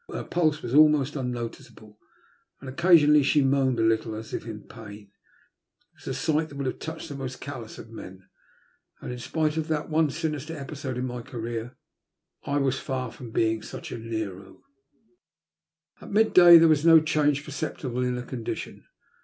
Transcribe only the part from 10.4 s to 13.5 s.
episode in my career, I was far frem